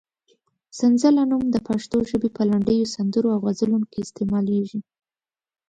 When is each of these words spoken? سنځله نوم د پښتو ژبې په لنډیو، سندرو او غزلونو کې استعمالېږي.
سنځله 0.77 1.23
نوم 1.31 1.43
د 1.51 1.57
پښتو 1.67 1.97
ژبې 2.09 2.29
په 2.35 2.41
لنډیو، 2.49 2.91
سندرو 2.95 3.29
او 3.35 3.39
غزلونو 3.47 3.85
کې 3.91 3.99
استعمالېږي. 4.05 4.79